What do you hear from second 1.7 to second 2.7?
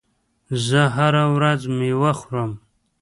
مېوه خورم.